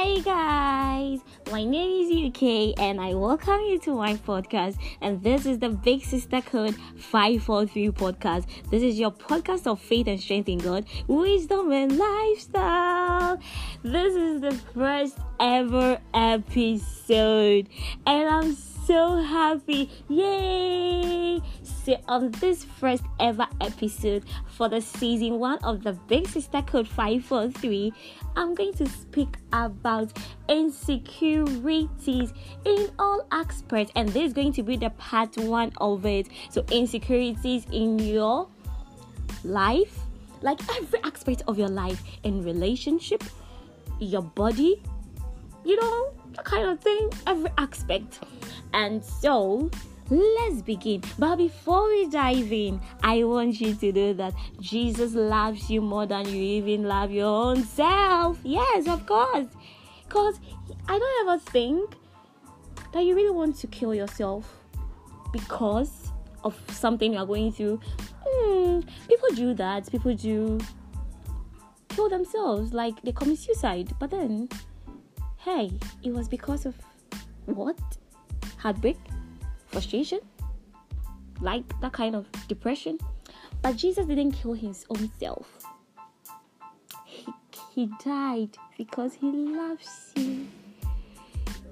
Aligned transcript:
Hi 0.00 0.20
guys, 0.20 1.18
my 1.50 1.64
name 1.64 2.04
is 2.04 2.28
UK 2.28 2.78
and 2.78 3.00
I 3.00 3.14
welcome 3.14 3.58
you 3.62 3.80
to 3.80 3.96
my 3.96 4.14
podcast. 4.14 4.76
And 5.00 5.20
this 5.24 5.44
is 5.44 5.58
the 5.58 5.70
Big 5.70 6.04
Sister 6.04 6.40
Code 6.40 6.76
543 6.98 7.90
podcast. 7.90 8.46
This 8.70 8.84
is 8.84 9.00
your 9.00 9.10
podcast 9.10 9.66
of 9.66 9.80
faith 9.80 10.06
and 10.06 10.20
strength 10.20 10.48
in 10.48 10.58
God, 10.58 10.84
wisdom 11.08 11.72
and 11.72 11.98
lifestyle. 11.98 13.40
This 13.82 14.14
is 14.14 14.40
the 14.40 14.52
first 14.72 15.18
ever 15.40 15.98
episode, 16.14 17.68
and 18.06 18.28
I'm 18.28 18.54
so 18.54 18.77
happy. 18.94 19.90
Yay! 20.08 21.40
So, 21.62 21.96
on 22.08 22.30
this 22.32 22.64
first 22.64 23.02
ever 23.20 23.46
episode 23.60 24.24
for 24.46 24.68
the 24.68 24.80
season 24.80 25.38
one 25.38 25.58
of 25.62 25.82
the 25.82 25.92
Big 25.92 26.26
Sister 26.26 26.62
Code 26.62 26.88
543, 26.88 27.92
I'm 28.36 28.54
going 28.54 28.72
to 28.74 28.86
speak 28.86 29.36
about 29.52 30.12
insecurities 30.48 32.32
in 32.64 32.90
all 32.98 33.26
aspects, 33.30 33.92
and 33.94 34.08
this 34.08 34.28
is 34.28 34.32
going 34.32 34.52
to 34.54 34.62
be 34.62 34.76
the 34.76 34.90
part 34.90 35.36
one 35.36 35.72
of 35.78 36.06
it. 36.06 36.28
So, 36.50 36.64
insecurities 36.70 37.66
in 37.70 37.98
your 37.98 38.48
life, 39.44 40.00
like 40.40 40.60
every 40.76 41.00
aspect 41.04 41.42
of 41.46 41.58
your 41.58 41.68
life, 41.68 42.02
in 42.22 42.42
relationship, 42.42 43.22
your 44.00 44.22
body, 44.22 44.82
you 45.64 45.76
know, 45.76 46.12
that 46.32 46.44
kind 46.44 46.68
of 46.68 46.80
thing, 46.80 47.10
every 47.26 47.50
aspect. 47.58 48.20
And 48.72 49.04
so, 49.04 49.70
let's 50.10 50.62
begin. 50.62 51.02
But 51.18 51.36
before 51.36 51.88
we 51.88 52.08
dive 52.08 52.52
in, 52.52 52.80
I 53.02 53.24
want 53.24 53.60
you 53.60 53.74
to 53.74 53.92
know 53.92 54.12
that 54.14 54.34
Jesus 54.60 55.14
loves 55.14 55.70
you 55.70 55.80
more 55.80 56.06
than 56.06 56.28
you 56.28 56.42
even 56.42 56.84
love 56.84 57.10
your 57.10 57.26
own 57.26 57.64
self. 57.64 58.38
Yes, 58.42 58.88
of 58.88 59.06
course. 59.06 59.46
Because 60.06 60.40
I 60.88 60.98
don't 60.98 61.28
ever 61.28 61.38
think 61.50 61.94
that 62.92 63.04
you 63.04 63.14
really 63.14 63.34
want 63.34 63.56
to 63.56 63.66
kill 63.66 63.94
yourself 63.94 64.54
because 65.32 66.10
of 66.44 66.58
something 66.70 67.12
you're 67.12 67.26
going 67.26 67.52
through. 67.52 67.80
Hmm, 68.26 68.80
people 69.08 69.28
do 69.34 69.54
that. 69.54 69.90
People 69.90 70.14
do 70.14 70.58
kill 71.88 72.08
themselves, 72.08 72.72
like 72.72 73.00
they 73.02 73.12
commit 73.12 73.38
suicide. 73.38 73.92
But 73.98 74.10
then, 74.10 74.48
hey, 75.38 75.70
it 76.02 76.12
was 76.12 76.28
because 76.28 76.64
of 76.64 76.74
what? 77.46 77.78
Heartbreak? 78.58 78.98
Frustration? 79.66 80.20
Like 81.40 81.64
that 81.80 81.92
kind 81.92 82.14
of 82.14 82.26
depression? 82.48 82.98
But 83.62 83.76
Jesus 83.76 84.06
didn't 84.06 84.32
kill 84.32 84.52
his 84.52 84.84
own 84.90 85.10
self. 85.18 85.48
He, 87.04 87.32
he 87.74 87.90
died 88.04 88.56
because 88.76 89.14
he 89.14 89.30
loves 89.30 90.12
you. 90.16 90.46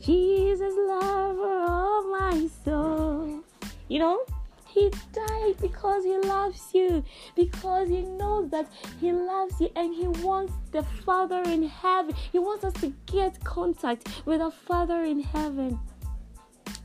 Jesus, 0.00 0.74
lover 0.76 1.62
of 1.62 2.04
my 2.06 2.48
soul. 2.64 3.44
You 3.88 3.98
know, 4.00 4.24
he 4.66 4.90
died 5.12 5.54
because 5.60 6.02
he 6.02 6.16
loves 6.18 6.70
you, 6.72 7.04
because 7.36 7.88
he 7.88 8.02
knows 8.02 8.50
that 8.50 8.68
he 9.00 9.12
loves 9.12 9.60
you 9.60 9.70
and 9.76 9.94
he 9.94 10.08
wants 10.24 10.54
the 10.72 10.82
Father 11.04 11.42
in 11.42 11.68
heaven. 11.68 12.14
He 12.32 12.38
wants 12.38 12.64
us 12.64 12.72
to 12.74 12.92
get 13.06 13.42
contact 13.44 14.08
with 14.24 14.40
the 14.40 14.50
Father 14.50 15.04
in 15.04 15.20
heaven. 15.20 15.78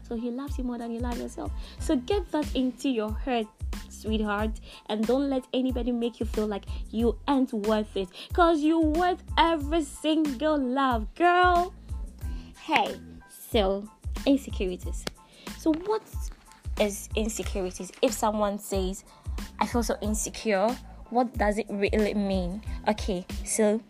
So 0.07 0.15
he 0.15 0.31
loves 0.31 0.57
you 0.57 0.63
more 0.63 0.77
than 0.77 0.91
you 0.91 0.99
love 0.99 1.17
yourself. 1.17 1.51
So 1.79 1.95
get 1.95 2.31
that 2.31 2.55
into 2.55 2.89
your 2.89 3.13
head, 3.13 3.47
sweetheart, 3.89 4.51
and 4.87 5.05
don't 5.05 5.29
let 5.29 5.45
anybody 5.53 5.91
make 5.91 6.19
you 6.19 6.25
feel 6.25 6.47
like 6.47 6.65
you 6.91 7.17
aren't 7.27 7.53
worth 7.53 7.95
it. 7.97 8.09
Cause 8.33 8.61
you 8.61 8.79
worth 8.79 9.21
every 9.37 9.83
single 9.83 10.57
love, 10.57 11.13
girl. 11.15 11.73
Hey, 12.61 12.95
so 13.51 13.89
insecurities. 14.25 15.03
So 15.57 15.73
what 15.85 16.03
is 16.79 17.09
insecurities? 17.15 17.91
If 18.01 18.13
someone 18.13 18.59
says, 18.59 19.03
I 19.59 19.65
feel 19.65 19.83
so 19.83 19.97
insecure, 20.01 20.75
what 21.09 21.37
does 21.37 21.57
it 21.57 21.65
really 21.69 22.13
mean? 22.13 22.61
Okay, 22.87 23.25
so 23.45 23.81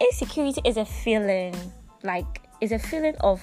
insecurity 0.00 0.60
is 0.64 0.76
a 0.76 0.84
feeling, 0.84 1.54
like 2.02 2.42
is 2.60 2.72
a 2.72 2.78
feeling 2.78 3.16
of 3.20 3.40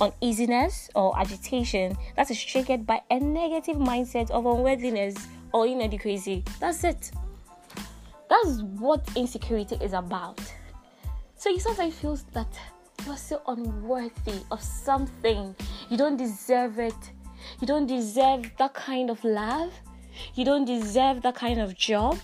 uneasiness 0.00 0.90
or 0.94 1.18
agitation 1.18 1.96
that 2.16 2.30
is 2.30 2.42
triggered 2.42 2.86
by 2.86 3.00
a 3.10 3.18
negative 3.20 3.76
mindset 3.76 4.30
of 4.30 4.46
unworthiness 4.46 5.14
or 5.52 5.66
inadequacy. 5.66 6.44
That's 6.58 6.84
it. 6.84 7.10
That's 8.28 8.62
what 8.62 9.06
insecurity 9.16 9.76
is 9.76 9.92
about. 9.92 10.40
So 11.36 11.50
you 11.50 11.58
sometimes 11.58 11.94
feel 11.94 12.18
that 12.32 12.58
you 13.04 13.12
are 13.12 13.16
so 13.16 13.40
unworthy 13.46 14.40
of 14.50 14.62
something. 14.62 15.54
You 15.88 15.96
don't 15.96 16.16
deserve 16.16 16.78
it. 16.78 16.94
You 17.60 17.66
don't 17.66 17.86
deserve 17.86 18.50
that 18.58 18.74
kind 18.74 19.10
of 19.10 19.24
love. 19.24 19.72
You 20.34 20.44
don't 20.44 20.64
deserve 20.64 21.22
that 21.22 21.34
kind 21.34 21.60
of 21.60 21.76
job. 21.76 22.18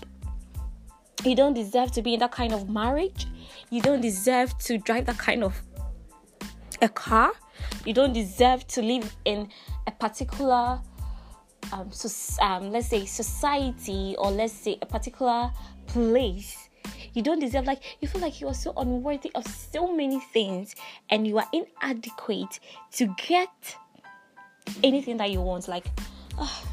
You 1.23 1.35
don't 1.35 1.53
deserve 1.53 1.91
to 1.93 2.01
be 2.01 2.13
in 2.13 2.19
that 2.19 2.31
kind 2.31 2.53
of 2.53 2.69
marriage. 2.69 3.27
You 3.69 3.81
don't 3.81 4.01
deserve 4.01 4.57
to 4.59 4.77
drive 4.77 5.07
that 5.07 5.17
kind 5.17 5.43
of 5.43 5.61
a 6.81 6.87
car. 6.87 7.31
You 7.85 7.93
don't 7.93 8.13
deserve 8.13 8.67
to 8.67 8.81
live 8.81 9.15
in 9.25 9.49
a 9.85 9.91
particular, 9.91 10.81
um, 11.71 11.91
so, 11.91 12.09
um, 12.43 12.71
let's 12.71 12.87
say, 12.87 13.05
society 13.05 14.15
or 14.17 14.31
let's 14.31 14.53
say 14.53 14.77
a 14.81 14.85
particular 14.85 15.51
place. 15.87 16.69
You 17.13 17.21
don't 17.21 17.39
deserve, 17.39 17.65
like, 17.65 17.81
you 18.01 18.07
feel 18.07 18.21
like 18.21 18.41
you 18.41 18.47
are 18.47 18.53
so 18.53 18.73
unworthy 18.77 19.31
of 19.35 19.45
so 19.47 19.91
many 19.93 20.19
things 20.19 20.75
and 21.09 21.25
you 21.25 21.37
are 21.37 21.47
inadequate 21.51 22.59
to 22.93 23.13
get 23.27 23.75
anything 24.83 25.17
that 25.17 25.31
you 25.31 25.41
want. 25.41 25.67
Like, 25.67 25.87
oh, 26.37 26.63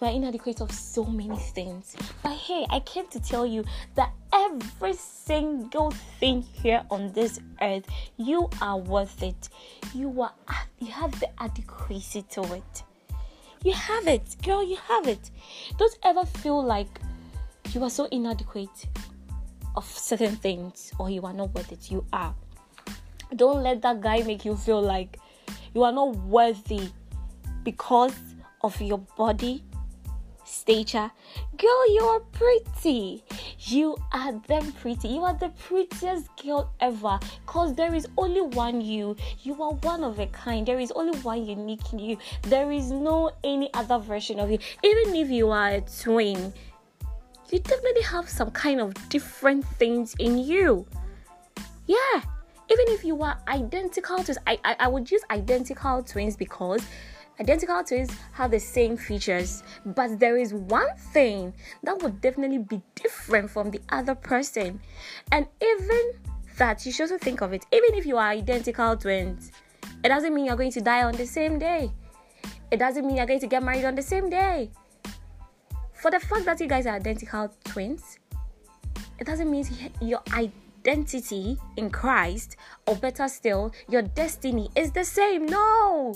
you 0.00 0.06
are 0.06 0.12
inadequate 0.12 0.60
of 0.60 0.70
so 0.72 1.04
many 1.04 1.36
things. 1.36 1.96
But 2.22 2.32
hey, 2.32 2.66
I 2.70 2.80
came 2.80 3.06
to 3.08 3.20
tell 3.20 3.46
you 3.46 3.64
that 3.96 4.12
every 4.38 4.94
single 4.94 5.90
thing 6.20 6.42
here 6.42 6.82
on 6.90 7.12
this 7.12 7.40
earth, 7.60 7.86
you 8.16 8.48
are 8.62 8.78
worth 8.78 9.22
it. 9.22 9.48
You 9.94 10.22
are 10.22 10.32
you 10.78 10.90
have 10.92 11.18
the 11.20 11.28
adequacy 11.42 12.22
to 12.30 12.42
it. 12.54 12.82
You 13.64 13.72
have 13.72 14.06
it, 14.06 14.36
girl, 14.42 14.62
you 14.62 14.76
have 14.76 15.08
it. 15.08 15.30
Don't 15.76 15.98
ever 16.04 16.24
feel 16.24 16.62
like 16.62 17.00
you 17.72 17.82
are 17.82 17.90
so 17.90 18.04
inadequate 18.06 18.86
of 19.76 19.84
certain 19.84 20.36
things 20.36 20.92
or 20.98 21.10
you 21.10 21.22
are 21.22 21.32
not 21.32 21.54
worth 21.54 21.72
it. 21.72 21.90
You 21.90 22.04
are. 22.12 22.34
Don't 23.34 23.62
let 23.62 23.82
that 23.82 24.00
guy 24.00 24.22
make 24.22 24.44
you 24.44 24.56
feel 24.56 24.80
like 24.80 25.18
you 25.74 25.82
are 25.82 25.92
not 25.92 26.16
worthy 26.16 26.90
because 27.64 28.14
of 28.62 28.80
your 28.80 28.98
body 28.98 29.62
stature. 30.48 31.10
Girl, 31.56 31.92
you 31.92 32.02
are 32.02 32.20
pretty. 32.20 33.22
You 33.60 33.96
are 34.12 34.32
damn 34.46 34.72
pretty. 34.72 35.08
You 35.08 35.22
are 35.24 35.34
the 35.34 35.50
prettiest 35.50 36.28
girl 36.42 36.72
ever. 36.80 37.18
Cause 37.46 37.74
there 37.74 37.94
is 37.94 38.06
only 38.16 38.40
one 38.40 38.80
you. 38.80 39.16
You 39.42 39.62
are 39.62 39.72
one 39.72 40.02
of 40.02 40.18
a 40.18 40.26
kind. 40.26 40.66
There 40.66 40.80
is 40.80 40.90
only 40.92 41.18
one 41.20 41.44
unique 41.44 41.92
you. 41.92 42.16
There 42.42 42.72
is 42.72 42.90
no 42.90 43.30
any 43.44 43.72
other 43.74 43.98
version 43.98 44.40
of 44.40 44.50
you. 44.50 44.58
Even 44.82 45.14
if 45.14 45.30
you 45.30 45.50
are 45.50 45.70
a 45.70 45.80
twin, 45.80 46.52
you 47.50 47.58
definitely 47.58 48.02
have 48.02 48.28
some 48.28 48.50
kind 48.50 48.80
of 48.80 48.94
different 49.08 49.64
things 49.78 50.14
in 50.18 50.38
you. 50.38 50.86
Yeah. 51.86 52.22
Even 52.70 52.84
if 52.88 53.02
you 53.02 53.22
are 53.22 53.38
identical 53.48 54.16
twins, 54.16 54.36
I, 54.46 54.58
I, 54.62 54.76
I 54.80 54.88
would 54.88 55.10
use 55.10 55.22
identical 55.30 56.02
twins 56.02 56.36
because 56.36 56.82
Identical 57.40 57.84
twins 57.84 58.10
have 58.32 58.50
the 58.50 58.58
same 58.58 58.96
features, 58.96 59.62
but 59.86 60.18
there 60.18 60.36
is 60.36 60.52
one 60.52 60.88
thing 61.12 61.54
that 61.84 62.02
would 62.02 62.20
definitely 62.20 62.58
be 62.58 62.82
different 62.96 63.48
from 63.48 63.70
the 63.70 63.80
other 63.90 64.16
person. 64.16 64.80
And 65.30 65.46
even 65.62 66.12
that, 66.56 66.84
you 66.84 66.90
should 66.90 67.02
also 67.02 67.18
think 67.18 67.40
of 67.40 67.52
it. 67.52 67.64
Even 67.72 67.94
if 67.94 68.06
you 68.06 68.16
are 68.16 68.28
identical 68.30 68.96
twins, 68.96 69.52
it 70.02 70.08
doesn't 70.08 70.34
mean 70.34 70.46
you're 70.46 70.56
going 70.56 70.72
to 70.72 70.80
die 70.80 71.04
on 71.04 71.14
the 71.14 71.26
same 71.26 71.60
day. 71.60 71.92
It 72.72 72.78
doesn't 72.78 73.06
mean 73.06 73.16
you're 73.16 73.26
going 73.26 73.40
to 73.40 73.46
get 73.46 73.62
married 73.62 73.84
on 73.84 73.94
the 73.94 74.02
same 74.02 74.28
day. 74.28 74.70
For 75.94 76.10
the 76.10 76.20
fact 76.20 76.44
that 76.44 76.60
you 76.60 76.66
guys 76.66 76.86
are 76.86 76.96
identical 76.96 77.52
twins, 77.64 78.18
it 79.18 79.26
doesn't 79.26 79.50
mean 79.50 79.64
your 80.00 80.22
identity 80.32 81.56
in 81.76 81.90
Christ, 81.90 82.56
or 82.86 82.96
better 82.96 83.28
still, 83.28 83.72
your 83.88 84.02
destiny 84.02 84.70
is 84.74 84.90
the 84.92 85.04
same. 85.04 85.46
No! 85.46 86.14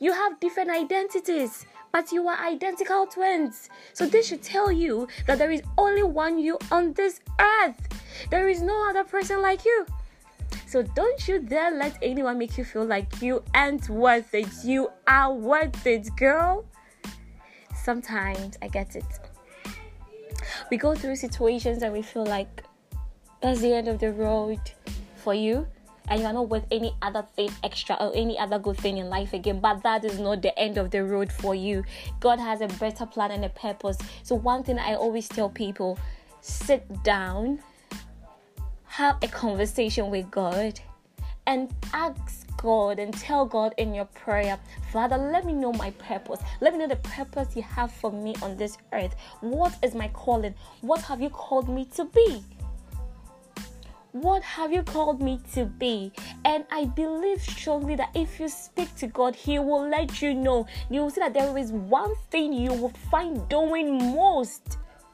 You 0.00 0.12
have 0.12 0.38
different 0.38 0.70
identities, 0.70 1.66
but 1.92 2.12
you 2.12 2.28
are 2.28 2.38
identical 2.46 3.06
twins. 3.06 3.68
So 3.92 4.06
this 4.06 4.28
should 4.28 4.42
tell 4.42 4.70
you 4.70 5.08
that 5.26 5.38
there 5.38 5.50
is 5.50 5.62
only 5.76 6.04
one 6.04 6.38
you 6.38 6.58
on 6.70 6.92
this 6.92 7.20
earth. 7.40 7.88
There 8.30 8.48
is 8.48 8.62
no 8.62 8.88
other 8.88 9.02
person 9.02 9.42
like 9.42 9.64
you. 9.64 9.86
So 10.66 10.82
don't 10.82 11.26
you 11.26 11.40
dare 11.40 11.72
let 11.72 11.98
anyone 12.00 12.38
make 12.38 12.56
you 12.56 12.64
feel 12.64 12.84
like 12.84 13.20
you 13.20 13.42
aren't 13.54 13.88
worth 13.88 14.34
it. 14.34 14.48
You 14.64 14.90
are 15.08 15.32
worth 15.32 15.86
it, 15.86 16.14
girl. 16.16 16.64
Sometimes 17.74 18.56
I 18.62 18.68
get 18.68 18.94
it. 18.94 19.04
We 20.70 20.76
go 20.76 20.94
through 20.94 21.16
situations 21.16 21.82
and 21.82 21.92
we 21.92 22.02
feel 22.02 22.24
like 22.24 22.64
that's 23.40 23.60
the 23.60 23.72
end 23.72 23.88
of 23.88 23.98
the 23.98 24.12
road 24.12 24.60
for 25.16 25.34
you. 25.34 25.66
And 26.10 26.20
you 26.20 26.26
are 26.26 26.32
not 26.32 26.48
worth 26.48 26.66
any 26.70 26.94
other 27.02 27.24
thing 27.36 27.50
extra 27.62 27.96
or 27.96 28.12
any 28.14 28.38
other 28.38 28.58
good 28.58 28.76
thing 28.76 28.98
in 28.98 29.08
life 29.08 29.32
again. 29.32 29.60
But 29.60 29.82
that 29.82 30.04
is 30.04 30.18
not 30.18 30.42
the 30.42 30.56
end 30.58 30.78
of 30.78 30.90
the 30.90 31.04
road 31.04 31.32
for 31.32 31.54
you. 31.54 31.84
God 32.20 32.38
has 32.40 32.60
a 32.60 32.68
better 32.68 33.06
plan 33.06 33.30
and 33.30 33.44
a 33.44 33.48
purpose. 33.48 33.98
So, 34.22 34.34
one 34.34 34.62
thing 34.62 34.78
I 34.78 34.94
always 34.94 35.28
tell 35.28 35.50
people 35.50 35.98
sit 36.40 37.02
down, 37.02 37.60
have 38.84 39.16
a 39.22 39.28
conversation 39.28 40.10
with 40.10 40.30
God, 40.30 40.80
and 41.46 41.74
ask 41.92 42.46
God 42.58 42.98
and 42.98 43.14
tell 43.14 43.46
God 43.46 43.72
in 43.78 43.94
your 43.94 44.04
prayer, 44.04 44.58
Father, 44.92 45.16
let 45.16 45.46
me 45.46 45.52
know 45.52 45.72
my 45.72 45.90
purpose. 45.92 46.40
Let 46.60 46.74
me 46.74 46.80
know 46.80 46.88
the 46.88 46.96
purpose 46.96 47.56
you 47.56 47.62
have 47.62 47.90
for 47.90 48.12
me 48.12 48.34
on 48.42 48.56
this 48.56 48.76
earth. 48.92 49.14
What 49.40 49.74
is 49.82 49.94
my 49.94 50.08
calling? 50.08 50.54
What 50.82 51.00
have 51.02 51.22
you 51.22 51.30
called 51.30 51.68
me 51.68 51.86
to 51.96 52.04
be? 52.04 52.42
What 54.12 54.42
have 54.42 54.72
you 54.72 54.82
called 54.82 55.20
me 55.20 55.38
to 55.52 55.66
be? 55.66 56.12
And 56.46 56.64
I 56.70 56.86
believe 56.86 57.42
strongly 57.42 57.94
that 57.96 58.10
if 58.14 58.40
you 58.40 58.48
speak 58.48 58.94
to 58.96 59.06
God, 59.06 59.36
He 59.36 59.58
will 59.58 59.86
let 59.86 60.22
you 60.22 60.32
know. 60.32 60.66
You 60.88 61.02
will 61.02 61.10
see 61.10 61.20
that 61.20 61.34
there 61.34 61.58
is 61.58 61.72
one 61.72 62.14
thing 62.30 62.54
you 62.54 62.72
will 62.72 62.94
find 63.10 63.46
doing 63.50 63.98
most 64.14 64.78